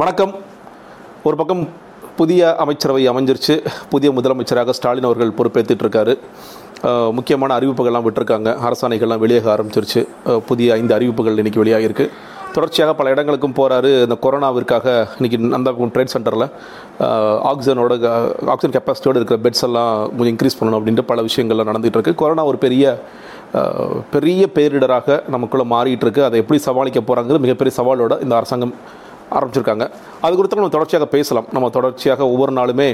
வணக்கம். 0.00 0.32
ஒரு 1.26 1.36
பக்கம் 1.36 1.60
புதிய 2.16 2.40
அமைச்சரவை 2.62 3.02
அமைஞ்சிருச்சு. 3.10 3.54
புதிய 3.92 4.08
முதலமைச்சராக 4.16 4.74
ஸ்டாலின் 4.78 5.06
அவர்கள் 5.08 5.30
பொறுப்பேற்றிட்டுருக்காரு 5.38 6.14
முக்கியமான 7.18 7.56
அறிவிப்புகள்லாம் 7.58 8.06
விட்டிருக்காங்க. 8.06 8.48
அரசாணைகள்லாம் 8.66 9.22
வெளியாக 9.22 9.48
ஆரம்பிச்சிருச்சு. 9.54 10.00
புதிய 10.48 10.74
ஐந்து 10.78 10.94
அறிவிப்புகள் 10.96 11.38
இன்றைக்கி 11.42 11.60
வெளியாகிருக்கு 11.62 12.06
தொடர்ச்சியாக 12.56 12.94
பல 12.98 13.14
இடங்களுக்கும் 13.14 13.56
போகிறாரு 13.60 13.92
இந்த 14.02 14.18
கொரோனாவிற்காக 14.26 14.86
இன்றைக்கி 15.18 15.38
அந்த 15.58 15.72
ட்ரேட் 15.94 16.12
சென்டரில் 16.14 16.46
ஆக்சிஜனோட 17.52 17.96
ஆக்சிஜன் 18.54 18.76
கெப்பாசிட்டியோடு 18.76 19.20
இருக்கிற 19.22 19.40
பெட்ஸ் 19.46 19.64
எல்லாம் 19.68 19.94
கொஞ்சம் 20.18 20.32
இன்க்ரீஸ் 20.34 20.58
பண்ணணும் 20.60 20.78
அப்படின்ட்டு 20.80 21.06
பல 21.12 21.26
விஷயங்கள்லாம் 21.30 21.70
நடந்துகிட்டு 21.70 21.98
இருக்குது 22.00 22.20
கொரோனா 22.24 22.46
ஒரு 22.52 22.60
பெரிய 22.66 22.94
பெரிய 24.14 24.42
பேரிடராக 24.58 25.18
நமக்குள்ளே 25.36 25.66
மாறிட்டு 25.74 26.06
இருக்கு. 26.08 26.24
அதை 26.28 26.36
எப்படி 26.44 26.60
சமாளிக்க 26.68 27.06
போகிறாங்கிறது 27.08 27.44
மிகப்பெரிய 27.48 27.74
சவாலோட 27.80 28.22
இந்த 28.26 28.36
அரசாங்கம் 28.42 28.76
ஆரம்பிச்சிருக்காங்க. 29.34 29.84
அது 30.24 30.34
குறித்து 30.36 30.58
நம்ம 30.60 30.72
தொடர்ச்சியாக 30.76 31.06
பேசலாம். 31.16 31.46
நம்ம 31.56 31.70
தொடர்ச்சியாக 31.76 32.28
ஒவ்வொரு 32.32 32.54
நாளுமே 32.58 32.88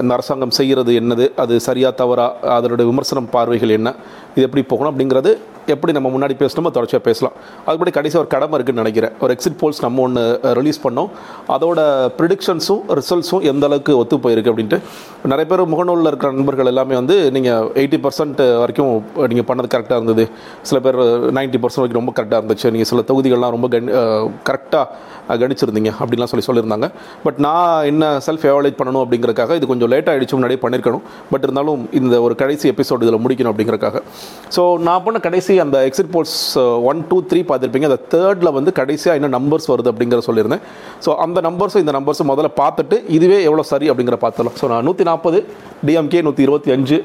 இந்த 0.00 0.12
அரசாங்கம் 0.18 0.56
செய்கிறது 0.58 0.92
என்னது? 1.00 1.26
அது 1.44 1.54
சரியாக 1.68 1.94
தவறா? 2.02 2.28
அதனுடைய 2.58 2.86
விமர்சனம் 2.90 3.30
பார்வைகள் 3.36 3.76
என்ன? 3.78 3.90
இது 4.34 4.46
எப்படி 4.48 4.64
போகணும்? 4.74 4.92
அப்படிங்கிறது 4.92 5.32
எப்படி 5.72 5.92
நம்ம 5.96 6.08
முன்னாடி 6.12 6.34
பேசணுமோ 6.40 6.70
தொடர்ச்சியாக 6.76 7.04
பேசலாம். 7.08 7.34
அதுபடி 7.66 7.90
கடைசி 7.96 8.16
ஒரு 8.20 8.28
கடமை 8.32 8.54
இருக்குன்னு 8.56 8.82
நினைக்கிறேன். 8.82 9.12
ஒரு 9.22 9.30
எக்ஸிட் 9.34 9.58
போல்ஸ் 9.60 9.82
நம்ம 9.84 10.02
ஒன்று 10.06 10.22
ரிலீஸ் 10.58 10.80
பண்ணோம். 10.86 11.10
அதோட 11.54 11.80
ப்ரிடிக்ஷன்ஸும் 12.18 12.80
ரிசல்ட்ஸும் 12.98 13.44
எந்த 13.50 13.66
அளவுக்கு 13.68 13.92
ஒத்து 14.00 14.16
போயிருக்கு 14.24 14.52
அப்படின்ட்டு. 14.52 14.78
நிறைய 15.32 15.46
பேர் 15.50 15.62
முகநூலில் 15.74 16.10
இருக்கிற 16.10 16.30
நண்பர்கள் 16.38 16.70
எல்லாமே 16.72 16.94
வந்து 17.00 17.16
நீங்கள் 17.36 17.68
எயிட்டி 17.82 18.00
பர்சன்ட் 18.06 18.42
வரைக்கும் 18.62 18.90
நீங்கள் 19.32 19.48
பண்ணது 19.50 19.70
கரெக்டாக 19.74 20.00
இருந்தது. 20.00 20.26
சில 20.70 20.80
பேர் 20.86 21.00
நைன்ட்டி 21.38 21.60
பர்சன்ட் 21.64 21.82
வரைக்கும் 21.82 22.02
ரொம்ப 22.02 22.14
கரெக்டாக 22.18 22.40
இருந்துச்சு. 22.42 22.72
நீங்கள் 22.76 22.90
சில 22.92 23.04
தொகுதிகள்லாம் 23.12 23.54
ரொம்ப 23.56 23.68
கண் 23.76 23.92
கரெக்டாக 24.50 24.86
கணிச்சிருந்தீங்க 25.42 25.92
அப்படின்லாம் 26.00 26.32
சொல்லி 26.32 26.46
சொல்லியிருந்தாங்க. 26.48 26.88
பட் 27.26 27.38
நான் 27.46 27.70
என்ன 27.92 28.10
செல்ஃப் 28.28 28.46
எவாலேட் 28.52 28.78
பண்ணணும் 28.80 29.02
அப்படிங்கிறக்காக 29.04 29.56
இது 29.60 29.68
கொஞ்சம் 29.72 29.92
லேட் 29.94 30.10
ஆகிடுச்சு 30.12 30.36
முன்னாடியே 30.38 30.62
பண்ணியிருக்கணும் 30.64 31.04
பட் 31.32 31.46
இருந்தாலும் 31.48 31.84
இந்த 32.00 32.14
ஒரு 32.26 32.36
கடைசி 32.42 32.66
எபிசோடு 32.74 33.06
இதில் 33.06 33.22
முடிக்கணும் 33.26 33.52
அப்படிங்கிறக்காக 33.54 34.02
ஸோ 34.56 34.64
நான் 34.88 35.04
பண்ண 35.06 35.20
கடைசி 35.28 35.56
அந்த 35.66 35.78
exit 35.90 36.12
polls 36.16 36.36
one 36.90 37.02
two 37.12 37.20
three 37.32 37.42
பார்த்துருப்பீங்க. 37.50 37.88
அந்த 37.90 38.00
தேர்டில் 38.16 38.54
வந்து 38.58 38.72
கடைசியாக 38.80 39.18
என்ன 39.20 39.32
நம்பர்ஸ் 39.38 39.70
வருது 39.74 39.90
அப்படிங்கிற 39.92 40.22
சொல்லியிருந்தேன். 40.28 40.64
ஸோ 41.06 41.10
அந்த 41.26 41.38
நம்பர்ஸும் 41.48 41.84
இந்த 41.84 41.94
நம்பர்ஸும் 41.98 42.30
முதல்ல 42.32 42.50
பார்த்துட்டு 42.62 42.98
இதுவே 43.18 43.40
எவ்வளோ 43.48 43.64
சரி 43.72 43.88
அப்படிங்கிற 43.92 44.18
பார்த்துலாம் 44.24 44.56
ஸோ 44.60 44.68
நான் 44.74 44.86
நூற்றி 44.88 45.04
நாற்பது 45.10 45.40
டிஎம்கே 45.88 46.22
நூற்றி 46.28 46.42
இருபத்தி 46.46 46.72
அஞ்சு 46.76 46.96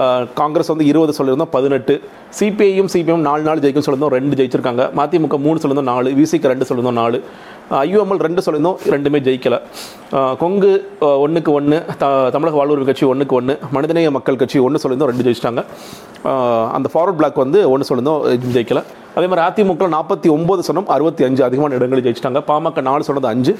uh, 0.00 0.20
காங்கிரஸ் 0.38 0.70
வந்து 0.72 0.86
இருபது 0.90 1.12
சொல்லியிருந்தோம் 1.18 1.52
பதினெட்டு. 1.56 1.94
சிபிஐயும் 2.38 2.88
சிபிஎம் 2.94 3.24
நாலு 3.26 3.42
நாலு 3.48 3.62
ஜெயிக்கும் 3.64 3.84
சொல்லியிருந்தோம் 3.86 4.14
ரெண்டு 4.16 4.38
ஜெயிச்சிருக்காங்க. 4.38 4.84
மதிமுக 5.00 5.38
மூணு 5.44 5.60
சொல்லியிருந்தோம் 5.62 5.92
நாலு. 5.92 6.08
விசிக்கு 6.20 6.50
ரெண்டு 6.52 6.66
சொல்லியிருந்தோம் 6.68 7.00
நாலு. 7.02 7.18
ஐயூஎம்எல் 7.70 8.22
ரெண்டு 8.26 8.42
சொல்லியிருந்தோம் 8.46 8.80
ரெண்டுமே 8.94 9.18
ஜெயிக்கல. 9.26 9.56
கொங்கு 10.42 10.72
ஒன்றுக்கு 11.24 11.50
ஒன்று 11.58 11.78
த 12.02 12.10
தமிழக 12.34 12.56
வாழ்வுரிமை 12.60 12.86
கட்சி 12.88 13.06
ஒன்றுக்கு 13.12 13.36
ஒன்று 13.38 13.54
மனிதநேய 13.76 14.10
மக்கள் 14.16 14.40
கட்சி 14.42 14.58
ஒன்று 14.66 14.82
சொல்லியிருந்தோம் 14.82 15.12
ரெண்டு 15.12 15.26
ஜெயிச்சிட்டாங்க. 15.28 15.62
அந்த 16.76 16.90
ஃபார்வர்ட் 16.94 17.18
பிளாக் 17.20 17.40
வந்து 17.44 17.60
ஒன்று 17.72 17.88
சொல்லியிருந்தோம் 17.88 18.52
ஜெயிக்கல. 18.56 18.82
அதே 19.16 19.26
மாதிரி 19.30 19.46
அதிமுக 19.46 19.88
நாற்பத்தி 19.96 20.28
ஒம்பது 20.36 20.62
சொன்னோம் 20.68 20.90
அறுபத்தி 20.96 21.24
அஞ்சு 21.28 21.42
அதிகமான 21.48 21.74
இடங்களில் 21.78 22.06
ஜெயிச்சிட்டாங்க. 22.08 22.42
பாமக 22.50 22.82
நாலு 22.90 23.08
சொன்னது 23.08 23.28
அஞ்சு. 23.32 23.54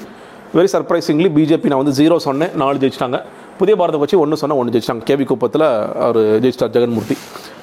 வெரி 0.57 0.69
சர்ப்ரைசிங்லி 0.75 1.29
பிஜேபி 1.37 1.69
நான் 1.71 1.81
வந்து 1.83 1.97
ஜீரோ 2.01 2.17
சொன்னேன் 2.27 2.53
நாலு 2.61 2.77
ஜெயிச்சிட்டாங்க. 2.83 3.19
புதிய 3.59 3.75
பாரத 3.79 3.97
கட்சி 4.01 4.17
ஒன்று 4.23 4.39
சொன்னால் 4.41 4.59
ஒன்று 4.61 4.73
ஜெயிச்சிட்டாங்க. 4.75 5.05
கேவி 5.09 5.25
குப்பத்தில் 5.31 5.65
அவர் 6.05 6.19
ஜெயிச்சிட்டார் 6.43 6.73
ஜெகன்மூர்த்தி. 6.75 7.17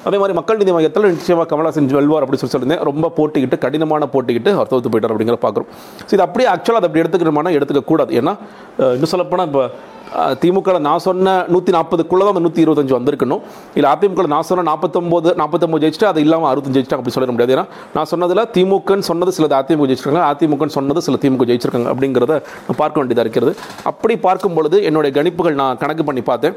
அதே 0.07 0.17
மாதிரி 0.21 0.35
மக்கள் 0.39 0.59
நீதி 0.61 0.73
மையத்தில் 0.77 1.09
நிச்சயமாக 1.15 1.47
கமலஹாசன் 1.53 1.89
வெல்வார் 1.99 2.25
அப்படின்னு 2.25 2.43
சொல்லி 2.43 2.55
சொல்லியிருந்தேன். 2.55 2.83
ரொம்ப 2.91 3.11
போட்டிக்கிட்டு 3.19 3.57
கடினமான 3.65 4.09
போட்டிக்கிட்டு 4.15 4.53
அவர் 4.57 4.71
தோத்து 4.73 4.91
போயிட்டார் 4.93 5.15
அப்படிங்கிற 5.15 5.39
பார்க்குறோம் 5.47 5.71
ஸோ 6.07 6.11
இது 6.17 6.25
அப்படியே 6.27 6.49
ஆக்சுவலாக 6.53 6.81
அதை 6.81 6.89
அப்படி 6.89 7.03
எடுத்துக்கணுமானா 7.05 7.55
எடுத்துக்க 7.59 7.83
கூடாது 7.93 8.13
ஏன்னா 8.21 8.35
இன்னும் 8.95 9.13
சொல்லப்போனால் 9.15 9.49
இப்போ 9.51 9.63
திமுக 10.41 10.71
நான் 10.87 11.03
சொன்ன 11.05 11.31
நூற்றி 11.53 11.71
நாற்பதுக்குள்ளே 11.75 12.23
தான் 12.23 12.33
அந்த 12.33 12.41
நூற்றி 12.45 12.61
இருபத்தஞ்சு 12.63 12.93
வந்திருக்கணும். 12.95 13.39
இல்லை 13.77 13.87
அதிமுக 13.93 14.25
நான் 14.33 14.45
சொன்ன 14.49 14.65
நாற்பத்தொம்போது 14.67 15.29
நாற்பத்தொம்போது 15.39 15.81
ஜெயிச்சிட்டு 15.83 16.07
அது 16.09 16.19
இல்லாமல் 16.25 16.49
அறுபத்தஞ்சு 16.49 16.77
ஜெயிச்சிட்டாங்க 16.77 17.03
அப்படி 17.03 17.15
சொல்ல 17.15 17.33
முடியாது. 17.35 17.53
ஏன்னா 17.55 17.63
நான் 17.95 18.09
சொன்னதில் 18.11 18.41
திமுகன்னு 18.55 19.05
சொன்னது 19.09 19.31
சிலது 19.37 19.55
அதிமுக 19.59 19.87
ஜெயிச்சிருக்காங்க. 19.91 20.25
அதிமுகன்னு 20.33 20.75
சொன்னது 20.77 21.01
சில 21.07 21.17
திமுக 21.23 21.47
ஜெயிச்சிருக்காங்க 21.51 21.89
அப்படிங்கிறத 21.93 22.35
நான் 22.67 22.79
பார்க்க 22.81 23.01
வேண்டியதாக 23.01 23.25
இருக்கிறது. 23.27 23.53
அப்படி 23.91 24.17
பார்க்கும் 24.27 24.55
பொழுது 24.57 24.79
என்னுடைய 24.89 25.13
கணிப்புகள் 25.17 25.57
நான் 25.61 25.79
கணக்கு 25.83 26.05
பண்ணி 26.09 26.23
பார்த்தேன். 26.29 26.55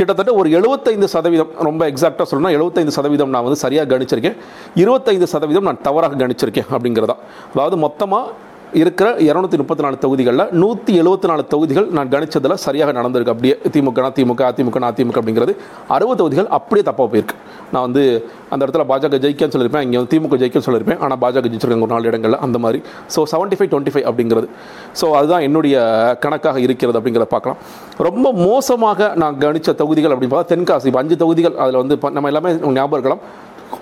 கிட்டத்தட்ட 0.00 0.34
ஒரு 0.42 0.50
எழுபத்தைந்து 0.58 1.08
சதவீதம் 1.14 1.54
ரொம்ப 1.68 1.88
எக்ஸாக்டாக 1.92 2.26
சொல்லணும்னா 2.32 2.52
எழுபத்தைந்து 2.58 2.87
சதவீதம் 2.96 3.32
நான் 3.36 3.46
வந்து 3.46 3.60
சரியாக 3.64 3.86
கணிச்சிருக்கேன் 3.92 4.36
இருபத்தைந்து 4.82 5.28
சதவீதம் 5.34 5.68
நான் 5.70 5.80
தவறாக 5.88 6.18
கணிச்சிருக்கேன் 6.24 6.68
அப்படிங்கிறதா. 6.74 7.16
அதாவது 7.54 7.78
மொத்தமாக 7.86 8.46
இருக்கிற 8.80 9.08
இரநூத்தி 9.26 9.56
முப்பத்தி 9.60 9.82
நாலு 9.84 9.96
தொகுதிகளில் 10.02 10.48
நூற்றி 10.62 10.92
எழுபத்தி 11.02 11.26
நாலு 11.30 11.42
தொகுதிகள் 11.52 11.86
நான் 11.96 12.10
கணிச்சதில் 12.14 12.54
சரியாக 12.64 12.92
நடந்திருக்கு. 12.98 13.34
அப்படியே 13.34 13.54
திமுக 13.74 14.10
திமுக 14.16 14.42
அதிமுக 14.50 14.80
அதிமுக 14.90 15.20
அப்படிங்கிறது 15.20 15.52
அறுபது 15.96 16.18
தொகுதிகள் 16.20 16.48
அப்படியே 16.56 16.84
தப்பாக 16.90 17.08
போயிருக்கு. 17.12 17.36
நான் 17.74 17.84
வந்து 17.86 18.02
அந்த 18.52 18.60
இடத்துல 18.64 18.84
பாஜக 18.90 19.18
ஜெயிக்கன்னு 19.24 19.54
சொல்லியிருப்பேன் 19.54 19.84
இங்கே 19.86 19.98
வந்து 20.00 20.12
திமுக 20.14 20.38
ஜெயிக்கன்னு 20.42 20.66
சொல்லியிருப்பேன். 20.68 21.00
ஆனால் 21.06 21.20
பாஜக 21.24 21.46
ஜெயிச்சிருக்காங்க 21.52 21.86
ஒரு 21.88 21.94
நாலு 21.96 22.10
இடங்களில் 22.12 22.40
அந்த 22.46 22.58
மாதிரி. 22.64 22.80
So 23.16 23.22
seventy 23.32 23.58
five 23.58 23.70
twenty 23.72 23.94
five 23.96 24.06
அப்படிங்கிறது. 24.10 24.48
ஸோ 25.00 25.08
அதுதான் 25.18 25.44
என்னுடைய 25.48 25.76
கணக்காக 26.26 26.60
இருக்கிறது 26.68 26.98
அப்படிங்கிறத 27.00 27.30
பார்க்கலாம். 27.34 27.60
ரொம்ப 28.08 28.32
மோசமாக 28.46 29.10
நான் 29.24 29.36
கணித்த 29.44 29.76
தொகுதிகள் 29.82 30.14
அப்படின்னு 30.14 30.36
பார்த்தா 30.36 30.54
தென்காசி 30.54 30.88
இப்போ 30.92 31.02
அஞ்சு 31.04 31.18
தொகுதிகள் 31.24 31.58
அதில் 31.64 31.82
வந்து 31.82 31.96
நம்ம 32.16 32.30
எல்லாமே 32.34 32.52
ஞாபகம் 32.78 32.98
இருக்கலாம். 32.98 33.22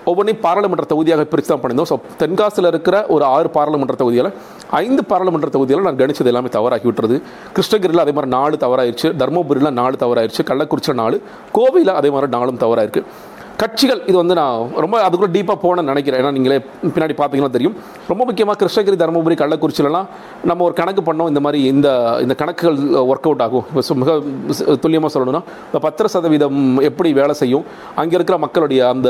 ஒவ்வொன்றையும் 0.09 0.41
பாராளுமன்ற 0.45 0.85
தொகுதியாக 0.91 1.23
பிரித்து 1.31 1.49
தான் 1.51 1.59
பண்ணியிருந்தோம். 1.61 1.89
ஸோ 1.91 1.95
தென்காசியில் 2.21 2.67
இருக்கிற 2.71 2.95
ஒரு 3.15 3.23
ஆறு 3.35 3.47
பாராளுமன்ற 3.55 3.95
தொகுதிகளை 4.01 4.31
ஐந்து 4.79 5.01
பாராளுமன்ற 5.11 5.49
தொகுதிகளை 5.53 5.83
நான் 5.87 5.99
கணிச்சது 6.01 6.31
எல்லாமே 6.31 6.49
தவறாகி 6.55 6.85
விட்டுறது. 6.89 7.17
கிருஷ்ணகிரியில் 7.55 8.03
அதே 8.03 8.13
மாதிரி 8.17 8.31
நாலு 8.35 8.57
தவறாயிருச்சு. 8.65 9.09
தருமபுரியில் 9.21 9.75
நாலு 9.79 9.95
தவறாயிருச்சு. 10.03 10.43
கள்ளக்குறிச்சியில் 10.49 10.99
நாலு. 11.03 11.19
கோவையில் 11.57 11.93
அதே 11.99 12.11
மாதிரி 12.15 12.29
நாலும் 12.37 12.61
தவறாயிருக்கு. 12.65 13.03
கட்சிகள் 13.61 14.01
இது 14.09 14.15
வந்து 14.19 14.35
நான் 14.39 14.71
ரொம்ப 14.83 14.95
அதுக்குள்ளே 15.05 15.31
டீப்பாக 15.35 15.57
போகணும்னு 15.61 15.91
நினைக்கிறேன். 15.91 16.19
ஏன்னா 16.21 16.31
நீங்களே 16.35 16.57
பின்னாடி 16.95 17.13
பார்த்தீங்கன்னா 17.19 17.53
தெரியும். 17.55 17.75
ரொம்ப 18.09 18.21
முக்கியமாக 18.29 18.55
கிருஷ்ணகிரி 18.61 18.97
தருமபுரி 19.01 19.35
கள்ளக்குறிச்சிலலாம் 19.39 20.07
நம்ம 20.49 20.63
ஒரு 20.67 20.75
கணக்கு 20.79 21.01
பண்ணோம். 21.07 21.29
இந்த 21.31 21.41
மாதிரி 21.45 21.59
இந்த 21.71 21.87
இந்த 22.25 22.33
கணக்குகள் 22.41 22.77
ஒர்க் 23.11 23.27
அவுட் 23.29 23.41
ஆகும். 23.45 23.65
இப்போ 23.81 23.95
மிக 24.01 24.17
துல்லியமாக 24.83 25.11
சொல்லணும்னா 25.13 25.41
இந்த 25.69 25.79
பத்திர 25.85 26.11
சதவீதம் 26.15 26.59
எப்படி 26.89 27.11
வேலை 27.19 27.35
செய்யும் 27.41 27.65
அங்கே 28.03 28.15
இருக்கிற 28.19 28.37
மக்களுடைய 28.45 28.83
அந்த 28.93 29.07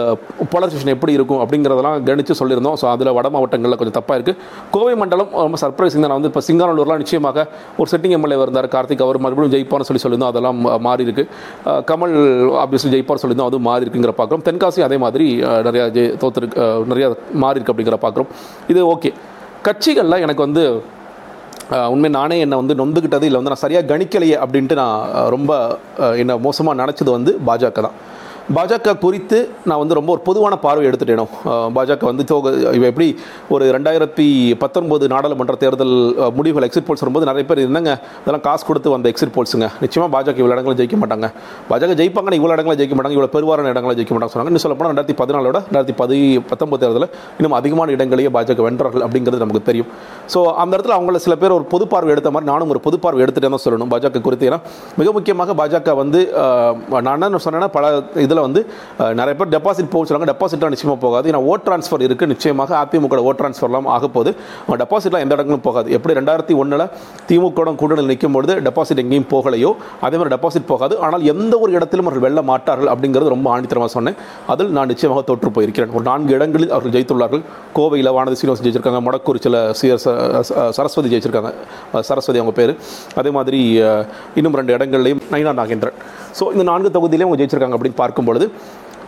போலரைசேஷன் 0.54 0.94
எப்படி 0.96 1.16
இருக்கும் 1.18 1.42
அப்படிங்கிறதெல்லாம் 1.46 1.98
கணித்து 2.12 2.40
சொல்லியிருந்தோம். 2.42 2.78
ஸோ 2.84 2.88
அதில் 2.94 3.12
வட 3.20 3.32
மாவட்டங்களில் 3.36 3.80
கொஞ்சம் 3.82 3.98
தப்பாக 4.00 4.18
இருக்குது 4.20 4.40
கோவை 4.78 4.96
மண்டலம் 5.04 5.36
ரொம்ப 5.48 5.60
சர்ப்ரைசிங் 5.66 6.04
தான். 6.04 6.12
நான் 6.14 6.20
வந்து 6.22 6.32
இப்போ 6.34 6.46
சிங்கானூர்லாம் 6.50 7.04
நிச்சயமாக 7.04 7.48
ஒரு 7.80 7.88
செட்டிங் 7.96 8.16
எம்எல்ஏ 8.20 8.40
இருந்தார். 8.46 8.70
கார்த்திக் 8.78 9.06
அவர் 9.08 9.22
மறுபடியும் 9.28 9.54
ஜெயிப்பார்னு 9.58 9.90
சொல்லி 9.92 10.04
சொல்லியிருந்தோம். 10.06 10.34
அதெல்லாம் 10.36 10.58
மாறி 10.88 11.08
இருக்குது 11.10 11.84
கமல் 11.92 12.18
ஆப்வியஸ்லி 12.66 12.94
ஜெயிப்பார் 12.98 13.24
சொல்லியிருந்தோம். 13.26 13.52
அதுவும் 13.54 13.70
மாறி 13.72 13.86
இருக்குங்கிற 13.88 14.16
பார்க்குறோம் 14.18 14.36
தென்காசி 14.46 14.82
அதே 14.88 14.98
மாதிரி 15.04 15.28
நிறையா 15.68 15.86
ஜெய் 15.96 16.12
தோத்துருக்கு 16.22 16.58
நிறையா 16.92 17.08
மாறி 17.44 17.60
இருக்கு 17.60 17.74
அப்படிங்கிற 17.74 17.98
பார்க்குறோம். 18.06 18.30
இது 18.74 18.82
ஓகே. 18.94 19.12
கட்சிகளில் 19.68 20.24
எனக்கு 20.26 20.46
வந்து 20.48 20.64
உண்மை 21.94 22.10
நானே 22.18 22.36
என்னை 22.44 22.58
வந்து 22.62 22.76
நொந்துக்கிட்டது 22.82 23.26
இல்லை. 23.30 23.40
வந்து 23.40 23.52
நான் 23.54 23.64
சரியாக 23.64 23.88
கணிக்கலையே 23.92 24.36
அப்படின்ட்டு 24.44 24.76
நான் 24.82 25.00
ரொம்ப 25.36 25.52
என்னை 26.22 26.36
மோசமாக 26.46 26.80
நினச்சது 26.82 27.10
வந்து 27.18 27.32
பாஜக 27.48 27.82
தான் 27.88 27.98
பாஜக 28.56 28.92
குறித்து 29.04 29.38
நான் 29.70 29.80
வந்து 29.80 29.96
ரொம்ப 29.98 30.10
ஒரு 30.14 30.22
பொதுவான 30.28 30.54
பார்வை 30.66 30.84
எடுத்துட்டேனோ? 30.90 31.26
பாஜக 31.78 32.06
வந்து 32.10 32.24
இவன் 32.78 32.90
எப்படி 32.92 33.08
ஒரு 33.54 33.64
ரெண்டாயிரத்தி 33.76 34.28
பத்தொன்பது 34.62 35.06
நாடாளுமன்ற 35.14 35.56
தேர்தல் 35.64 35.96
முடிவுகள் 36.38 36.66
எக்ஸிட் 36.68 36.88
போல்ஸ் 36.90 37.04
வரும்போது 37.04 37.28
நிறைய 37.30 37.46
பேர் 37.50 37.62
இருந்தாங்க 37.64 37.92
இதெல்லாம் 38.22 38.46
காசு 38.48 38.64
கொடுத்து 38.70 38.94
வந்த 38.94 39.12
எக்ஸிட் 39.12 39.34
போல்ஸுங்க 39.38 39.68
நிச்சயமாக 39.84 40.10
பாஜக 40.16 40.42
இவ்வளோ 40.42 40.56
இடங்களில் 40.58 40.80
ஜெயிக்க 40.82 41.00
மாட்டாங்க. 41.02 41.30
பாஜக 41.72 41.98
ஜெயிப்பாங்க 42.02 42.38
இவ்வளோ 42.40 42.54
இடங்களில் 42.58 42.80
ஜெயிக்க 42.82 42.98
மாட்டாங்க 43.00 43.18
இவ்வளோ 43.18 43.32
பெருவாரான 43.36 43.74
இடங்களில் 43.74 43.98
ஜெயிக்க 44.00 44.14
மாட்டாங்க 44.16 44.34
சொன்னாங்க. 44.36 44.52
இன்னும் 44.54 44.66
சொல்ல 44.66 44.78
போனால் 44.80 44.94
ரெண்டாயிரத்தி 44.94 45.18
பதினாலோட 45.24 45.60
ரெண்டாயிரத்தி 45.68 45.98
பதி 46.04 46.20
பத்தொன்பது 46.52 46.82
தேர்தலில் 46.86 47.10
இன்னும் 47.40 47.58
அதிகமான 47.60 47.92
இடங்களையே 47.98 48.32
பாஜக 48.38 48.66
வென்றார்கள் 48.68 49.06
அப்படிங்கிறது 49.08 49.44
நமக்கு 49.46 49.64
தெரியும். 49.72 49.92
ஸோ 50.36 50.40
அந்த 50.64 50.72
இடத்துல 50.78 50.96
அவங்கள 51.00 51.24
சில 51.28 51.38
பேர் 51.44 51.58
ஒரு 51.60 51.68
பொது 51.76 51.88
பார்வை 51.96 52.14
எடுத்த 52.16 52.32
மாதிரி 52.38 52.52
நானும் 52.54 52.74
ஒரு 52.76 52.84
பொது 52.88 53.00
பார்வை 53.06 53.30
தான் 53.50 53.64
சொல்லணும் 53.68 53.94
பாஜக 53.96 54.24
குறித்து. 54.30 54.48
ஏன்னா 54.52 54.62
மிக 55.02 55.08
முக்கியமாக 55.20 55.58
பாஜக 55.64 55.98
வந்து 56.04 56.22
நான் 57.06 57.30
என்ன 57.30 57.44
சொன்னேன்னா 57.50 57.72
பல 57.78 57.86
இதில் 58.26 58.37
வந்து 58.46 58.62
நிறைய 59.20 59.34
பேர் 59.40 59.52
டெபாசிட் 59.56 59.90
போக 59.94 60.04
சொல்லுவாங்க. 60.08 60.30
டெபாசிட்லாம் 60.32 60.74
நிச்சயமாக 60.76 61.00
போகாது. 61.06 61.26
ஏன்னா 61.32 61.42
ஓட் 61.52 61.66
ட்ரான்ஸ்ஃபர் 61.68 62.04
இருக்குது 62.08 62.32
நிச்சயமாக 62.34 62.72
அதிமுக 62.84 63.22
ஓட் 63.30 63.40
ட்ரான்ஸ்ஃபர்லாம் 63.42 63.90
ஆக 63.96 64.08
போகுது. 64.16 64.34
டெபாசிட்லாம் 64.84 65.24
எந்த 65.26 65.34
இடங்களும் 65.38 65.66
போகாது. 65.68 65.88
எப்படி 65.98 66.16
ரெண்டாயிரத்தி 66.20 66.56
ஒன்றில் 66.62 66.86
திமுக 67.30 67.76
கூட்டணியில் 67.82 68.12
நிற்கும் 68.14 68.36
பொழுது 68.38 68.56
டெபாசிட் 68.68 69.02
எங்கேயும் 69.04 69.30
போகலையோ 69.34 69.72
அதே 70.08 70.16
மாதிரி 70.20 70.34
டெபாசிட் 70.36 70.68
போகாது. 70.74 70.94
ஆனால் 71.08 71.24
எந்த 71.34 71.54
ஒரு 71.64 71.72
இடத்திலும் 71.78 72.08
அவர்கள் 72.08 72.26
வெல்ல 72.28 72.42
மாட்டார்கள் 72.52 72.92
அப்படிங்கிறது 72.94 73.34
ரொம்ப 73.36 73.48
ஆணித்தரமாக 73.56 73.92
சொன்னேன். 73.96 74.18
அதில் 74.54 74.74
நான் 74.78 74.92
நிச்சயமாக 74.94 75.24
தோற்று 75.30 75.52
போயிருக்கிறேன். 75.58 75.94
ஒரு 75.98 76.06
நான்கு 76.10 76.34
இடங்களில் 76.38 76.74
அவர்கள் 76.76 76.96
ஜெயித்துள்ளார்கள். 76.96 77.44
கோவையில் 77.78 78.14
வானதி 78.18 78.38
சீனிவாசன் 78.42 78.66
ஜெயிச்சிருக்காங்க. 78.68 79.02
மொடக்கூரிச்சில் 79.08 79.60
சிஆர் 79.80 80.04
சரஸ்வதி 80.78 81.12
ஜெயிச்சிருக்காங்க. 81.14 81.52
சரஸ்வதி 82.10 82.40
அவங்க 82.42 82.56
பேர். 82.62 82.74
அதே 83.22 83.32
மாதிரி 83.38 83.62
இன்னும் 84.40 84.58
ரெண்டு 84.60 84.76
இடங்கள்லையும் 84.78 85.24
நயினா 85.34 85.54
நாகேந்திரன். 85.62 85.98
ஸோ 86.40 86.46
இந்த 86.56 86.66
நான்கு 86.72 86.96
தொகுதியிலையும் 86.98 87.30
அவங்க 87.30 87.42
ஜெயிச்சிருக்காங்க 87.42 87.78
அப்படின்னு 87.80 88.02
பார்க்கும்பொழுது 88.04 88.48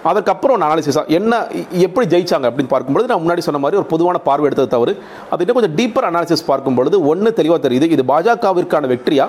அதற்கப்புறம் 0.09 0.57
அனாலிசிஸாக 0.57 1.15
என்ன 1.17 1.39
எப்படி 1.85 2.05
ஜெயிச்சாங்க 2.11 2.45
அப்படின்னு 2.49 2.71
பார்க்கும்பொழுது 2.73 3.09
நான் 3.11 3.23
முன்னாடி 3.23 3.41
சொன்ன 3.47 3.59
மாதிரி 3.63 3.79
ஒரு 3.79 3.87
பொதுவான 3.93 4.17
பார்வை 4.27 4.45
எடுத்தது 4.49 4.69
தவறு. 4.75 4.93
அது 5.31 5.43
இன்னும் 5.43 5.57
கொஞ்சம் 5.57 5.75
டீப்பர் 5.79 6.07
அனாலிசிஸ் 6.09 6.45
பார்க்கும்பொழுது 6.51 6.97
ஒன்று 7.11 7.31
தெளிவாக 7.39 7.59
தெரியுது. 7.65 7.87
இது 7.95 8.05
பாஜகவிற்கான 8.13 8.87
வெற்றியா 8.93 9.25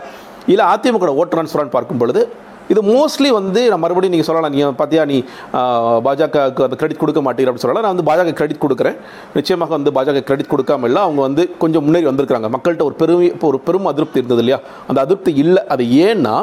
இல்லை 0.52 0.66
அதிமுக 0.74 1.10
ஓட் 1.22 1.32
ட்ரான்ஸ்ஃபரான்னு 1.34 1.74
பார்க்கும் 1.74 2.00
பொழுது 2.02 2.22
இது 2.72 2.80
மோஸ்ட்லி 2.92 3.30
வந்து 3.38 3.60
நான் 3.70 3.82
மறுபடியும் 3.84 4.14
நீங்கள் 4.14 4.28
சொல்லலாம் 4.28 4.52
நீங்கள் 4.54 4.76
பார்த்தியா 4.80 5.04
நீ 5.10 5.16
பாஜகவுக்கு 6.06 6.64
அந்த 6.66 6.76
கிரெடிட் 6.80 7.00
கொடுக்க 7.02 7.20
மாட்டீங்க 7.26 7.48
அப்படின்னு 7.48 7.66
சொல்லலாம். 7.66 7.84
நான் 7.86 7.94
வந்து 7.94 8.06
பாஜக 8.10 8.34
கிரெடிட் 8.40 8.62
கொடுக்குறேன். 8.64 8.96
நிச்சயமாக 9.38 9.72
வந்து 9.78 9.92
பாஜக 9.96 10.22
கிரெடிட் 10.28 10.52
கொடுக்காம 10.54 10.88
இல்லை 10.90 11.00
அவங்க 11.06 11.20
வந்து 11.28 11.44
கொஞ்சம் 11.62 11.84
முன்னேறி 11.86 12.08
வந்திருக்கிறாங்க. 12.10 12.50
மக்கள்கிட்ட 12.56 12.86
ஒரு 12.90 12.96
பெரும் 13.02 13.28
இப்போ 13.34 13.48
ஒரு 13.52 13.60
பெரும் 13.68 13.88
அதிருப்தி 13.92 14.20
இருந்தது 14.22 14.42
இல்லையா? 14.44 14.60
அந்த 14.90 14.98
அதிருப்தி 15.06 15.34
இல்லை. 15.44 15.64
அது 15.74 15.86
ஏன்னா 16.08 16.36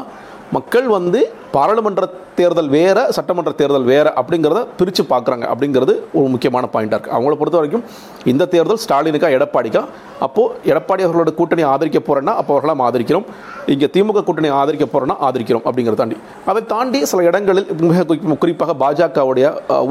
மக்கள் 0.57 0.87
வந்து 0.97 1.21
பாராளுமன்ற 1.57 2.05
தேர்தல் 2.39 2.71
வேற 2.77 2.97
சட்டமன்ற 3.17 3.51
தேர்தல் 3.61 3.87
வேற 3.93 4.07
அப்படிங்கிறத 4.19 4.61
பிரித்து 4.79 5.03
பார்க்குறாங்க 5.11 5.45
அப்படிங்கிறது 5.51 5.93
ஒரு 6.17 6.27
முக்கியமான 6.33 6.65
பாயிண்டாக 6.73 6.97
இருக்குது 6.97 7.15
அவங்கள 7.17 7.35
பொறுத்த 7.41 7.59
வரைக்கும் 7.59 7.85
இந்த 8.31 8.47
தேர்தல் 8.55 8.81
ஸ்டாலினுக்கா 8.85 9.29
எடப்பாடிக்கா? 9.37 9.83
அப்போது 10.25 10.53
எடப்பாடி 10.71 11.05
அவர்களோட 11.05 11.31
கூட்டணி 11.39 11.63
ஆதரிக்க 11.73 12.01
போகிறேன்னா 12.09 12.35
அப்போ 12.41 12.51
அவர்களாம் 12.55 12.83
ஆதரிக்கிறோம். 12.87 13.27
இங்கே 13.73 13.87
திமுக 13.95 14.19
கூட்டணி 14.27 14.49
ஆதரிக்க 14.57 14.85
போகிறோன்னா 14.91 15.15
ஆதரிக்கிறோம் 15.27 15.63
அப்படிங்கிறத 15.67 15.99
தாண்டி. 16.01 16.17
அதை 16.51 16.61
தாண்டி 16.73 16.99
சில 17.11 17.23
இடங்களில் 17.29 17.67
மிக 17.89 18.03
குறிப்பாக 18.43 18.73
பாஜகவுடைய 18.83 19.47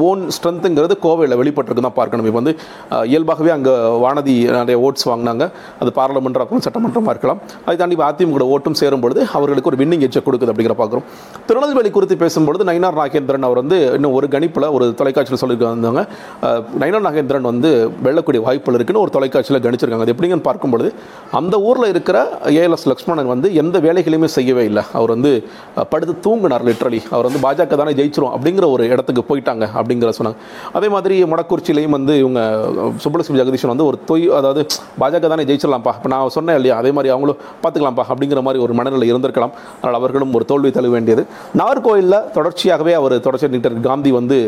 ஓன் 0.07 0.21
ஸ்ட்ரென்த்துங்கிறது 0.35 0.95
கோவையில் 1.05 1.35
வெளிப்பட்டிருக்கு 1.41 1.85
தான் 1.87 1.97
பார்க்கணும். 1.99 2.27
இப்போ 2.29 2.39
வந்து 2.41 2.53
இயல்பாகவே 3.11 3.51
அங்கே 3.57 3.73
வானதி 4.03 4.35
நிறைய 4.59 4.77
ஓட்ஸ் 4.87 5.07
வாங்கினாங்க. 5.11 5.45
அது 5.81 5.91
பாராளுமன்றம் 5.99 6.41
இருக்கும் 6.41 6.63
சட்டமன்றமாக 6.67 7.13
இருக்கலாம். 7.15 7.41
அதை 7.65 7.75
தாண்டி 7.81 7.97
அதிமுக 8.07 8.47
ஓட்டும் 8.55 8.77
சேரும் 8.81 9.03
பொழுது 9.05 9.21
அவர்களுக்கு 9.39 9.71
ஒரு 9.71 9.79
வின்னிங் 9.81 10.05
எச்சை 10.07 10.23
கொடுக்குது 10.27 10.51
அப்படிங்கிற 10.53 10.77
பார்க்குறோம். 10.81 11.05
திருநெல்வேலி 11.49 11.91
குறித்து 11.97 12.17
பேசும்பொழுது 12.23 12.67
நயினார் 12.71 12.99
நாகேந்திரன் 13.01 13.47
அவர் 13.49 13.61
வந்து 13.63 13.79
இன்னும் 13.97 14.15
ஒரு 14.17 14.29
கணிப்பில் 14.37 14.67
ஒரு 14.77 14.87
தொலைக்காட்சியில் 15.01 15.41
சொல்லியிருக்காங்க. 15.43 15.77
வந்தாங்க 15.77 16.03
நயினார் 16.81 17.05
நாகேந்திரன் 17.09 17.47
வந்து 17.51 17.71
வெல்லக்கூடிய 18.07 18.41
வாய்ப்புகள் 18.47 18.79
இருக்குன்னு 18.79 19.03
ஒரு 19.05 19.13
தொலைக்காட்சியில் 19.17 19.61
கணிச்சிருக்காங்க. 19.67 20.05
அது 20.07 20.15
எப்படிங்கன்னு 20.15 20.47
பார்க்கும்பொழுது 20.49 20.91
அந்த 21.41 21.55
ஊரில் 21.69 21.91
இருக்கிற 21.93 22.17
ஏஎல்எஸ் 22.57 22.89
லக்ஷ்மணன் 22.93 23.31
வந்து 23.35 23.47
எந்த 23.67 23.79
வேலைகளையுமே 23.85 24.29
செய்யவே 24.33 24.65
இல்லை. 24.65 24.83
அவர் 24.93 25.13
வந்து 25.15 25.31
படுத்து 25.91 26.13
தூங்கினார் 26.25 26.65
லிட்ரலி 26.67 27.01
அவர் 27.11 27.27
வந்து 27.27 27.41
பாஜக 27.43 27.75
தானே 27.75 27.93
ஜெயிச்சிரும் 27.99 28.33
அப்படிங்கிற 28.35 28.65
ஒரு 28.73 28.83
இடத்துக்கு 28.91 29.23
போயிட்டாங்க 29.29 29.45
அப்படிங்கிற 29.77 30.11
சொன்னாங்க. 30.17 30.37
அதே 30.73 30.89
மாதிரி 30.89 31.17
மொடக்குறிச்சியிலையும் 31.31 31.95
வந்து 31.97 32.13
இவங்க 32.17 32.39
அஹ், 32.77 32.93
சுப்புலட்சுமி 33.03 33.39
ஜெகதீஷன் 33.39 33.73
வந்து 33.73 33.87
ஒரு 33.87 33.99
தொய் 34.05 34.27
அதாவது 34.37 34.61
பாஜக 35.01 35.25
தானே 35.27 35.45
ஜெயிச்சிடலாம்ப்பா. 35.49 35.93
இப்போ 35.97 36.11
நான் 36.13 36.33
சொன்னேன் 36.37 36.57
இல்லையா 36.59 36.77
அதே 36.77 36.91
மாதிரி 36.91 37.11
அவங்களும் 37.13 37.39
பார்த்துக்கலாம்ப்பா 37.63 38.05
அப்படிங்கிற 38.09 38.41
மாதிரி 38.41 38.61
ஒரு 38.65 38.73
மனநிலை 38.73 39.07
இருந்திருக்கலாம். 39.11 39.53
அதனால் 39.75 39.99
அவர்களும் 39.99 40.33
ஒரு 40.33 40.45
தோல்வி 40.45 40.71
தழுவ 40.71 40.93
வேண்டியது. 40.93 41.25
நாகர்கோயிலில் 41.61 42.19
தொடர்ச்சியாகவே 42.35 42.95
அவர் 42.95 43.17
தொடர்ச்சியாக 43.21 43.53
நின்றுட்டு 43.53 43.87
காந்தி 43.87 44.11
வந்து 44.13 44.39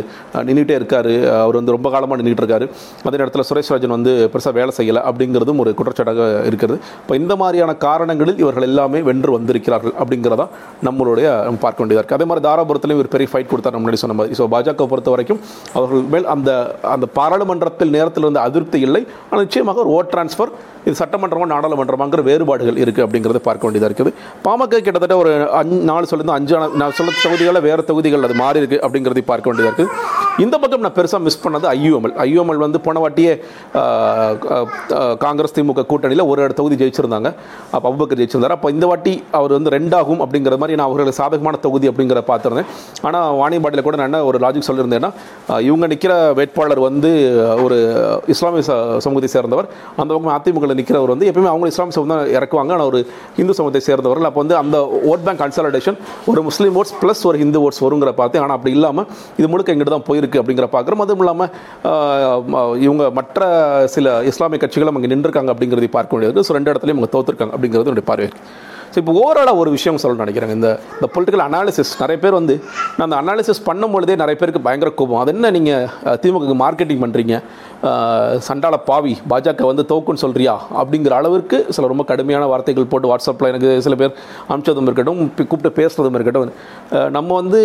நின்றுட்டே 0.44 0.56
இருக்கார். 0.72 0.88
இருக்காரு 0.92 1.14
அவர் 1.40 1.58
வந்து 1.58 1.74
ரொம்ப 1.74 1.88
காலமாக 1.90 2.18
நின்றுட்டு 2.20 2.44
இருக்காரு. 2.44 2.66
அதே 3.04 3.18
நேரத்தில் 3.18 3.46
சுரேஷ் 3.48 3.70
ராஜன் 3.70 3.94
வந்து 3.96 4.12
பெருசாக 4.34 4.54
வேலை 4.54 4.72
செய்யலை 4.78 5.02
அப்படிங்கிறதும் 5.08 5.60
ஒரு 5.60 5.72
குற்றச்சாட்டாக 5.78 6.20
இருக்கிறது. 6.46 6.78
இப்போ 7.02 7.16
இந்த 7.16 7.34
மாதிரியான 7.36 7.72
காரணங்களில் 7.84 8.40
இவர்கள் 8.40 8.68
எல்லாமே 8.68 9.00
வென்று 9.10 9.36
வந்திருக்கிறார்கள் 9.38 9.96
அப்படிங்கிறதா 10.02 10.48
நம்மளுடைய 10.88 11.28
பார்க்க 11.66 11.82
வேண்டியதாக 11.82 12.04
இருக்குது 12.04 12.20
அதே 12.20 12.28
மாதிரி 12.32 12.46
தாராபுரத்துலையும் 12.48 13.02
ஒரு 13.04 13.14
பெரிய 13.16 13.30
ஃபைட் 13.32 13.52
கொடுத்தார் 13.54 13.80
முன்னாடி 13.82 14.02
சொன்ன 14.04 14.16
மாதிரி. 14.20 14.36
ஸோ 14.40 14.46
பாஜக 14.54 14.88
பொறுத்த 14.94 15.10
வரைக்கும் 15.16 15.40
அவர்கள் 15.78 16.04
மேல் 16.16 16.28
அந்த 16.36 16.50
அந்த 16.94 17.06
பாராளுமன்றத்தில் 17.20 17.94
நேரத்தில் 17.98 18.26
இருந்த 18.28 18.42
அதிருப்தி 18.48 18.80
இல்லை. 18.88 19.04
ஆனால் 19.30 19.46
நிச்சயமாக 19.48 19.82
ஒரு 19.86 19.92
ஓட் 19.98 20.12
டிரான்ஸ்ஃபர் 20.16 20.54
இது 20.88 20.96
சட்டமன்றமோ 21.02 21.46
நாடாளுமன்றமாங்கிற 21.54 22.22
வேறுபாடுகள் 22.30 22.80
இருக்குது 22.84 23.06
அப்படிங்கிறத 23.06 23.42
பார்க்க 23.48 23.68
வேண்டியதாக 23.68 23.90
இருக்குது. 23.92 24.14
பாமக 24.46 24.82
கிட்டத்தட்ட 24.86 25.18
ஒரு 25.24 25.32
அஞ்சு 25.60 25.80
நாலு 25.92 26.10
சொல்லிருந்து 26.12 26.38
அஞ்சு 26.38 26.56
நான் 26.82 26.98
சொல்ல 27.00 27.18
தொகுதிகளில் 27.26 27.66
வேறு 27.70 27.90
தொகுதிகள் 27.92 28.28
அது 28.30 28.38
மாறி 28.44 28.62
இருக்குது 28.64 28.84
அப்படிங்கிறதை 28.88 29.26
பார்க்க 29.32 29.52
வேண்டியதாக 29.52 29.72
இருக்குது 29.72 30.29
இந்த 30.46 30.58
பக்கம் 30.58 30.84
நான் 30.86 30.96
பெருசாக 30.98 31.20
மிஸ் 31.28 31.40
பண்ணது 31.48 31.68
ஐயோமல் 31.76 32.14
ஐயோமல் 32.26 32.62
வந்து 32.66 32.80
போன 32.86 33.00
வாட்டியே 33.06 33.34
காங்கிரஸ் 35.24 35.56
திமுக 35.60 35.84
கூட்டணியில் 35.92 36.26
ஒரு 36.32 36.54
தொகுதி 36.60 36.76
ஜெயிச்சிருந்தாங்க. 36.82 37.30
அப்போ 37.76 37.90
அபுபக்கர் 37.90 38.20
ஜெயிச்சிருந்தார். 38.22 38.56
அப்போ 38.58 38.70
இந்த 38.76 38.86
வாட்டி 38.92 39.14
அவர் 39.32 39.52
வந்து 39.58 39.70
ரெண்டாகும் 39.78 40.22
அப்படிங்கிற 40.26 40.56
மாதிரி 40.62 40.78
நான் 40.80 40.88
அவர்களுக்கு 40.90 41.20
சாதகமான 41.22 41.58
தொகுதி 41.66 41.90
அப்படிங்கிற 41.90 42.22
பார்த்துருந்தேன். 42.32 42.70
ஆனால் 43.02 43.34
வாணிபாட்டில் 43.42 43.86
கூட 43.88 43.96
நான் 44.02 44.10
என்ன 44.12 44.24
ஒரு 44.30 44.40
லாஜிக் 44.46 44.68
சொல்லியிருந்தேன்னா 44.70 45.10
இவங்க 45.70 45.88
நிற்கிற 45.88 46.14
வேட்பாளர் 46.34 46.82
வந்து 46.88 47.12
ஒரு 47.64 47.78
இஸ்லாமிய 48.28 48.64
ச- 48.70 48.98
சமூகத்தை 49.06 49.32
சேர்ந்தவர். 49.36 49.70
அந்த 50.02 50.10
பக்கம் 50.14 50.36
அதிமுகவில் 50.38 50.80
நிற்கிறவர் 50.82 51.14
வந்து 51.14 51.30
எப்பயுமே 51.32 51.52
அவங்க 51.54 51.72
இஸ்லாமிய 51.74 51.96
சமூகம் 51.98 52.16
தான் 52.16 52.26
இறக்குவாங்க. 52.38 52.74
ஆனால் 52.78 52.90
ஒரு 52.92 53.02
இந்து 53.38 53.58
சமூகத்தை 53.60 53.84
சேர்ந்தவர்கள். 53.90 54.28
அப்போ 54.30 54.40
வந்து 54.44 54.58
அந்த 54.64 54.78
ஓட் 55.12 55.26
பேங்க் 55.28 55.44
கன்சாலிடேஷன் 55.44 56.00
ஒரு 56.32 56.44
முஸ்லீம் 56.50 56.76
ஓட்ஸ் 56.76 56.96
ப்ளஸ் 57.02 57.24
ஒரு 57.32 57.38
ஹிந்து 57.44 57.62
ஓட்ஸ் 57.66 57.84
வருங்கிற 57.86 58.12
பார்த்தேன் 58.22 58.42
ஆனால் 58.46 58.58
அப்படி 58.60 58.76
இல்லாமல் 58.80 59.08
இது 59.38 59.50
முழுக்க 59.54 59.76
எங்கிட்ட 59.76 59.96
தான் 59.96 60.08
போயிருக்கு. 60.08 60.28
அப்படிங்கிற 60.42 60.70
பார்க்குறோம். 60.76 61.04
அதுவும் 61.06 61.24
இல்லாமல் 61.26 61.52
இவங்க 62.86 63.04
மற்ற 63.20 63.50
சில 63.96 64.16
இஸ்லாமிய 64.32 64.60
கட்சிகளும் 64.64 65.00
அங்கே 65.00 65.12
நின்றுருக்காங்க 65.14 65.54
அப்படிங்கிறதை 65.56 65.92
பார்க்க 66.00 66.18
வேண்டியது. 66.18 66.46
ஸோ 66.48 66.58
ரெண்டு 66.60 66.72
இடத்துலையும் 66.74 67.00
அவங்க 67.02 67.14
தோத்துருக்காங்க 67.16 67.56
அப்படிங்கிறது 67.58 67.90
என்னுடைய 67.92 68.10
பார்வை. 68.12 68.30
ஸோ 68.94 68.98
இப்போ 69.02 69.14
ஓவராலாக 69.22 69.62
ஒரு 69.62 69.70
விஷயம் 69.76 70.00
சொல்ல 70.02 70.24
நினைக்கிறாங்க 70.26 70.54
இந்த 70.58 70.70
இந்த 70.98 71.08
பொலிட்டிக்கல் 71.16 71.44
அனாலிசிஸ் 71.48 71.92
நிறைய 72.02 72.18
பேர் 72.24 72.36
வந்து 72.38 72.54
நான் 72.96 73.06
அந்த 73.08 73.18
அனாலிசிஸ் 73.22 73.62
பண்ணும்பொழுதே 73.68 74.14
நிறைய 74.22 74.36
பேருக்கு 74.40 74.62
பயங்கர 74.68 74.90
கோபம். 75.00 75.20
அது 75.24 75.32
என்ன 75.34 75.52
நீங்கள் 75.58 76.18
திமுக 76.24 76.56
மார்க்கெட்டிங் 76.64 77.04
பண்ணுறீங்க 77.04 77.36
சண்டால 78.48 78.78
பாவி 78.90 79.14
பாஜக 79.34 79.68
வந்து 79.72 79.86
தோக்குன்னு 79.92 80.24
சொல்கிறியா 80.24 80.56
அப்படிங்கிற 80.82 81.16
அளவிற்கு 81.20 81.60
சில 81.76 81.92
ரொம்ப 81.94 82.06
கடுமையான 82.12 82.48
வார்த்தைகள் 82.54 82.90
போட்டு 82.94 83.12
வாட்ஸ்அப்பில் 83.12 83.52
எனக்கு 83.52 83.70
சில 83.88 83.96
பேர் 84.02 84.18
அனுப்பிச்சதும் 84.50 84.90
இருக்கட்டும் 84.92 85.22
கூப்பிட்டு 85.38 85.72
பேசுனதும் 85.80 86.18
இருக்கட்டும். 86.20 86.58
நம்ம 87.18 87.30
வந்து 87.42 87.62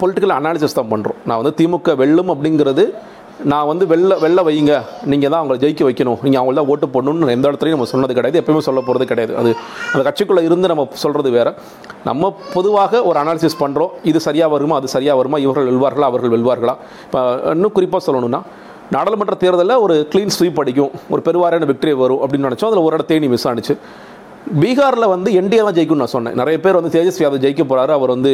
பொலிட்டிக்கல் 0.00 0.34
அனாலிசிஸ் 0.40 0.78
தான் 0.80 0.90
பண்ணுறோம் 0.94 1.20
நான் 1.28 1.40
வந்து 1.42 1.54
திமுக 1.60 1.94
வெல்லும் 2.02 2.32
அப்படிங்கிறது 2.34 2.84
நான் 3.50 3.66
வந்து 3.70 3.84
வெள்ள 3.90 4.12
வெள்ள 4.22 4.38
வைங்க 4.46 4.72
நீங்கள் 5.10 5.30
தான் 5.32 5.40
அவங்களை 5.40 5.58
ஜெயிக்க 5.64 5.82
வைக்கணும். 5.88 6.16
நீங்கள் 6.24 6.40
அவங்கள 6.40 6.54
தான் 6.58 6.70
ஓட்டு 6.72 6.86
போடணும்னு 6.94 7.34
எந்த 7.36 7.46
இடத்துலையும் 7.50 7.76
நம்ம 7.76 7.86
சொன்னது 7.90 8.14
கிடையாது. 8.16 8.38
எப்பயுமே 8.40 8.62
சொல்ல 8.68 8.80
போகிறது 8.86 9.04
கிடையாது. 9.10 9.34
அது 9.40 9.50
அந்த 9.92 10.02
கட்சிக்குள்ளே 10.06 10.42
இருந்து 10.48 10.70
நம்ம 10.72 10.86
சொல்கிறது 11.02 11.30
வேறு. 11.36 11.52
நம்ம 12.08 12.30
பொதுவாக 12.56 13.02
ஒரு 13.10 13.18
அனாலிசிஸ் 13.22 13.60
பண்ணுறோம் 13.62 13.92
இது 14.12 14.20
சரியாக 14.26 14.52
வருமா? 14.54 14.76
அது 14.80 14.88
சரியாக 14.96 15.18
வருமா? 15.20 15.38
இவர்கள் 15.44 15.68
வெல்வார்களா? 15.70 16.08
அவர்கள் 16.12 16.34
வெல்வார்களா? 16.36 16.74
இப்போ 17.06 17.22
இன்னும் 17.54 17.76
குறிப்பாக 17.78 18.02
சொல்லணும்னா 18.08 18.42
நாடாளுமன்ற 18.96 19.34
தேர்தலில் 19.44 19.80
ஒரு 19.84 19.94
க்ளீன் 20.12 20.34
ஸ்வீப் 20.38 20.60
அடிக்கும். 20.64 20.92
ஒரு 21.12 21.22
பெருவாரியான 21.26 21.66
விக்டரி 21.70 21.92
வரும் 22.04 22.20
அப்படின்னு 22.24 22.48
நினச்சோம். 22.48 22.70
அதில் 22.70 22.84
ஒரு 22.86 22.94
இடம் 22.96 23.10
தேனி 23.12 23.28
மிஸ் 23.34 23.48
ஆனிச்சு. 23.50 23.74
பீகாரில் 24.62 25.06
வந்து 25.12 25.30
என்டிஏ 25.38 25.62
தான் 25.66 25.76
ஜெயிக்கும்னு 25.78 26.02
நான் 26.04 26.14
சொன்னேன். 26.14 26.36
நிறைய 26.40 26.56
பேர் 26.64 26.78
வந்து 26.78 26.92
தேஜஸ்வி 26.94 27.24
யாதவ் 27.24 27.42
ஜெயிக்க 27.44 27.64
போறாரு. 27.70 27.92
அவர் 27.98 28.10
வந்து 28.14 28.30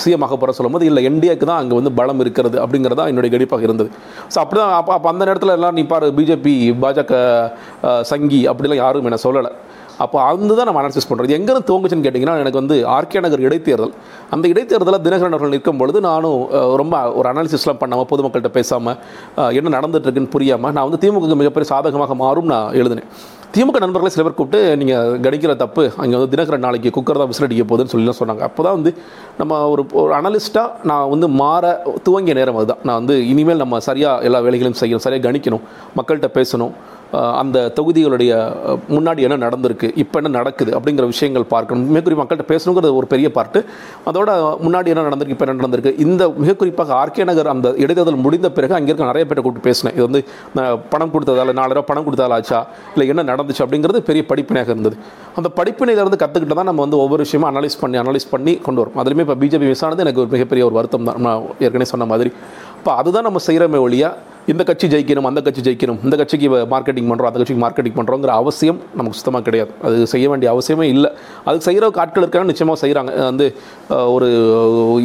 சிஎம் 0.00 0.24
ஆக 0.26 0.34
போகிற 0.36 0.54
சொல்லும்போது 0.58 0.86
இல்லை 0.90 1.02
என்டிஏக்கு 1.08 1.46
தான் 1.50 1.60
அங்கே 1.62 1.74
வந்து 1.78 1.92
பலம் 1.98 2.22
இருக்கிறது 2.24 2.56
அப்படிங்கிறதா 2.64 3.06
என்னுடைய 3.12 3.32
கடிப்பாக 3.34 3.68
இருந்தது. 3.68 3.90
ஸோ 4.34 4.38
அப்படி 4.44 4.60
தான் 4.62 4.76
அப்போ 4.80 4.92
அப்போ 4.96 5.10
அந்த 5.12 5.22
நேரத்தில் 5.28 5.56
எல்லாம் 5.58 5.76
நீ 5.80 5.84
பாரு 5.92 6.08
பிஜேபி 6.18 6.54
பாஜக 6.84 7.12
சங்கி 8.12 8.40
அப்படிலாம் 8.52 8.82
யாரும் 8.84 9.08
என்ன 9.10 9.20
சொல்லலை. 9.26 9.52
அப்போ 10.04 10.18
அந்த 10.28 10.56
தான் 10.58 10.68
நம்ம 10.68 10.80
அனாலிசிஸ் 10.82 11.08
பண்ணுறது 11.10 11.36
எங்கேருந்து 11.38 11.68
தோங்குச்சுன்னு 11.70 12.06
கேட்டிங்கன்னா 12.06 12.36
எனக்கு 12.44 12.60
வந்து 12.62 12.76
ஆர்கே 12.96 13.22
நகர் 13.26 13.44
இடைத்தேர்தல். 13.48 13.92
அந்த 14.34 14.44
இடைத்தேர்தலில் 14.52 15.04
தினகரன் 15.06 15.36
அவர்கள் 15.36 15.54
நிற்கும் 15.56 15.80
பொழுது 15.82 16.00
நானும் 16.08 16.40
ரொம்ப 16.82 17.04
ஒரு 17.18 17.28
அனாலிசிஸ்லாம் 17.32 17.82
பண்ணாமல் 17.82 18.10
பொதுமக்கள்கிட்ட 18.12 18.52
பேசாமல் 18.58 18.98
என்ன 19.58 19.74
நடந்துட்டுருக்குன்னு 19.76 20.34
புரியாமல் 20.36 20.74
நான் 20.78 20.88
வந்து 20.88 21.02
திமுக 21.04 21.38
மிகப்பெரிய 21.42 21.68
சாதகமாக 21.74 22.16
மாறும் 22.24 22.50
நான் 22.54 22.68
எழுதினேன். 22.80 23.08
திமுக 23.54 23.78
நண்பர்களை 23.82 24.10
சில 24.12 24.22
பேர் 24.24 24.36
கூப்பிட்டு 24.36 24.60
நீங்கள் 24.80 25.16
கணிக்கிற 25.24 25.52
தப்பு 25.62 25.82
அங்கே 26.02 26.14
வந்து 26.18 26.30
தினகரன் 26.34 26.64
நாளைக்கு 26.66 26.90
குக்கர் 26.96 27.20
தான் 27.22 27.30
விசில் 27.30 27.46
அடிக்க 27.46 27.64
போகுதுன்னு 27.70 27.92
சொல்லி 27.94 28.14
சொன்னாங்க. 28.20 28.42
அப்போ 28.48 28.62
தான் 28.66 28.76
வந்து 28.78 28.90
நம்ம 29.40 29.58
ஒரு 29.72 29.82
ஒரு 30.02 30.12
அனலிஸ்ட்டாக 30.18 30.88
நான் 30.90 31.10
வந்து 31.14 31.28
மாற 31.40 31.74
துவங்கிய 32.06 32.34
நேரம் 32.40 32.58
அதுதான். 32.60 32.80
நான் 32.88 32.98
வந்து 33.00 33.16
இனிமேல் 33.32 33.62
நம்ம 33.64 33.80
சரியாக 33.88 34.26
எல்லா 34.28 34.40
வேலைகளையும் 34.46 34.80
செய்யணும் 34.82 35.04
சரியாக 35.06 35.24
கணிக்கணும் 35.28 35.66
மக்கள்கிட்ட 35.98 36.30
பேசணும் 36.38 36.72
அந்த 37.42 37.58
தொகுதிகளுடைய 37.78 38.32
முன்னாடி 38.94 39.20
என்ன 39.26 39.36
நடந்திருக்கு 39.44 39.88
இப்போ 40.02 40.16
என்ன 40.20 40.30
நடக்குது 40.38 40.70
அப்படிங்கிற 40.76 41.06
விஷயங்கள் 41.12 41.46
பார்க்கணும். 41.54 41.84
மிகக்குறி 41.92 42.16
மக்கள்கிட்ட 42.20 42.46
பேசணுங்கிறது 42.52 42.92
ஒரு 43.00 43.06
பெரிய 43.12 43.28
பார்ட்டு 43.36 43.60
அதோட 44.10 44.30
முன்னாடி 44.64 44.90
என்ன 44.92 45.04
நடந்திருக்கு 45.08 45.36
இப்போ 45.36 45.46
என்ன 45.46 45.60
நடந்திருக்கு. 45.60 45.92
இந்த 46.06 46.22
மிக 46.42 46.54
குறிப்பாக 46.62 46.94
ஆர்கே 47.00 47.26
நகர் 47.30 47.52
அந்த 47.54 47.68
இடைத்தேர்தல் 47.84 48.20
முடிந்த 48.26 48.50
பிறகு 48.58 48.76
அங்கே 48.78 48.90
இருக்க 48.92 49.10
நிறைய 49.12 49.26
பேரை 49.30 49.42
கூப்பிட்டு 49.44 49.68
பேசினேன். 49.68 49.96
இது 49.98 50.06
வந்து 50.08 50.22
பணம் 50.94 51.12
கொடுத்ததால 51.14 51.56
நாலு 51.60 51.76
ரூபா 51.76 51.86
பணம் 51.92 52.06
கொடுத்ததால 52.08 52.38
ஆச்சா 52.40 52.60
இல்லை 52.94 53.08
என்ன 53.14 53.26
நடந்துச்சு 53.32 53.64
அப்படிங்கிறது 53.66 54.02
பெரிய 54.10 54.24
படிப்பினையாக 54.32 54.72
இருந்தது. 54.76 54.98
அந்த 55.38 55.50
படிப்பினையிலிருந்து 55.60 56.22
கற்றுக்கிட்டு 56.24 56.58
தான் 56.60 56.70
நம்ம 56.72 56.82
வந்து 56.86 57.00
ஒவ்வொரு 57.04 57.24
விஷயமும் 57.26 57.50
அனலைஸ் 57.52 57.80
பண்ணி 57.84 57.98
அனலைஸ் 58.04 58.28
பண்ணி 58.34 58.54
கொண்டு 58.66 58.80
வரும். 58.82 58.98
அதுலேயுமே 59.02 59.24
இப்போ 59.26 59.38
பிஜேபி 59.44 59.68
மிஸ் 59.72 59.86
ஆனது 59.86 60.04
எனக்கு 60.06 60.22
ஒரு 60.24 60.30
மிகப்பெரிய 60.36 60.64
ஒரு 60.70 60.76
வருத்தம் 60.80 61.08
தான். 61.10 61.18
நான் 61.26 61.42
ஏற்கனவே 61.66 61.88
சொன்ன 61.94 62.06
மாதிரி. 62.12 62.32
இப்போ 62.80 62.92
அதுதான் 63.00 63.26
நம்ம 63.28 63.40
செய்கிறமே 63.48 63.80
ஒழியாக 63.86 64.30
இந்த 64.50 64.62
கட்சி 64.68 64.86
ஜெயிக்கணும் 64.92 65.26
அந்த 65.28 65.40
கட்சி 65.46 65.62
ஜெயிக்கணும் 65.66 65.98
இந்த 66.06 66.14
கட்சிக்கு 66.20 66.48
மார்க்கெட்டிங் 66.72 67.08
பண்ணுறோம் 67.10 67.28
அந்த 67.30 67.38
கட்சிக்கு 67.40 67.62
மார்க்கெட்டிங் 67.64 67.96
பண்ணுறோங்கிற 67.98 68.32
அவசியம் 68.42 68.78
நமக்கு 68.98 69.18
சுத்தமாக 69.18 69.44
கிடையாது. 69.48 69.72
அது 69.86 70.06
செய்ய 70.12 70.26
வேண்டிய 70.30 70.48
அவசியமே 70.54 70.86
இல்லை. 70.94 71.10
அதுக்கு 71.46 71.66
செய்கிற 71.66 71.90
ஆட்கள் 72.04 72.24
இருக்காங்க 72.24 72.48
நிச்சயமாக 72.52 72.78
செய்கிறாங்க 72.82 73.10
வந்து 73.30 73.46
ஒரு 74.14 74.28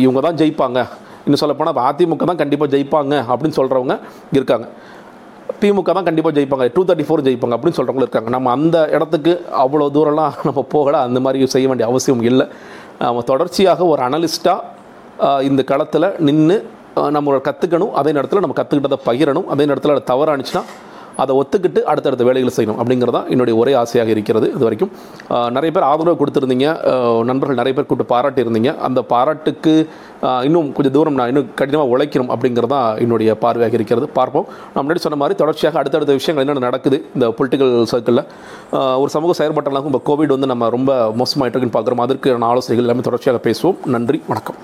இவங்க 0.03 0.21
தான் 0.27 0.37
ஜெயிப்பாங்க. 0.41 0.81
இன்னும் 1.25 1.41
சொல்லப்போனால் 1.41 1.73
இப்போ 1.73 1.83
அதிமுக 1.89 2.25
தான் 2.29 2.39
கண்டிப்பாக 2.41 2.69
ஜெயிப்பாங்க 2.75 3.15
அப்படின்னு 3.31 3.57
சொல்கிறவங்க 3.59 3.95
இருக்காங்க. 4.37 4.67
திமுக 5.59 5.93
தான் 5.97 6.07
கண்டிப்பாக 6.07 6.33
ஜெயிப்பாங்க. 6.37 6.65
டூ 6.77 6.81
தேர்ட்டி 6.87 7.05
ஃபோர் 7.09 7.23
ஜெயிப்பாங்க 7.27 7.55
அப்படின்னு 7.57 7.77
சொல்கிறவங்களும் 7.79 8.07
இருக்காங்க. 8.07 8.31
நம்ம 8.37 8.51
அந்த 8.57 8.77
இடத்துக்கு 8.95 9.33
அவ்வளோ 9.65 9.89
தூரம்லாம் 9.97 10.33
நம்ம 10.47 10.63
போகலை. 10.73 11.01
அந்த 11.09 11.21
மாதிரி 11.25 11.51
செய்ய 11.55 11.67
வேண்டிய 11.71 11.87
அவசியம் 11.91 12.23
இல்லை. 12.31 12.47
நம்ம 13.05 13.23
தொடர்ச்சியாக 13.31 13.85
ஒரு 13.93 14.03
அனலிஸ்ட்டாக 14.07 15.45
இந்த 15.49 15.61
களத்தில் 15.69 16.09
நின்று 16.27 16.57
நம்ம 17.15 17.37
கற்றுக்கணும் 17.47 17.95
அதே 18.01 18.11
நேரத்தில் 18.17 18.45
நம்ம 18.45 18.57
கற்றுக்கிட்டதை 18.59 18.99
பகிரணும் 19.07 19.49
அதே 19.55 19.65
நேரத்தில் 19.71 19.95
அது 19.95 20.09
தவறானுச்சுன்னா 20.13 20.63
அதை 21.21 21.33
ஒத்துக்கிட்டு 21.41 21.81
அடுத்தடுத்த 21.91 22.23
வேலைகளை 22.27 22.51
செய்யணும் 22.55 22.79
அப்படிங்கிறதா 22.81 23.19
என்னுடைய 23.33 23.53
ஒரே 23.61 23.71
ஆசையாக 23.79 24.09
இருக்கிறது 24.15 24.47
இது 24.55 24.63
வரைக்கும் 24.65 24.91
நிறைய 25.55 25.69
பேர் 25.75 25.85
ஆதரவு 25.89 26.19
கொடுத்துருந்தீங்க. 26.19 26.67
நண்பர்கள் 27.29 27.59
நிறைய 27.59 27.73
பேர் 27.77 27.87
கூப்பிட்டு 27.87 28.11
பாராட்டியிருந்தீங்க. 28.11 28.71
அந்த 28.87 28.99
பாராட்டுக்கு 29.13 29.73
இன்னும் 30.47 30.69
கொஞ்சம் 30.77 30.95
தூரம் 30.97 31.17
நான் 31.19 31.31
இன்னும் 31.31 31.47
கடினமாக 31.59 31.91
உழைக்கணும் 31.93 32.29
அப்படிங்கிறது 32.33 32.71
தான் 32.75 32.87
என்னுடைய 33.03 33.33
பார்வையாக 33.43 33.77
இருக்கிறது. 33.79 34.09
பார்ப்போம். 34.19 34.47
நான் 34.73 34.83
முன்னாடி 34.85 35.03
சொன்ன 35.05 35.19
மாதிரி 35.21 35.37
தொடர்ச்சியாக 35.41 35.79
அடுத்தடுத்த 35.81 36.17
விஷயங்கள் 36.19 36.45
என்னென்ன 36.45 36.65
நடக்குது 36.69 36.99
இந்த 37.15 37.27
பொலிட்டிக்கல் 37.39 37.73
சர்க்கிளில் 37.93 38.23
ஒரு 39.03 39.11
சமூக 39.15 39.35
செயற்பாட்டெல்லாம் 39.39 39.89
இப்போ 39.91 40.03
கோவிட் 40.11 40.35
வந்து 40.35 40.51
நம்ம 40.53 40.69
ரொம்ப 40.77 40.99
மோசமாயிட்டு 41.21 41.57
இருக்குன்னு 41.57 41.77
பார்க்குறோம். 41.79 42.03
அதற்கான 42.07 42.49
ஆலோசனைகள் 42.51 42.87
எல்லாமே 42.87 43.07
தொடர்ச்சியாக 43.09 43.41
பேசுவோம். 43.49 43.79
நன்றி. 43.95 44.19
வணக்கம். 44.33 44.59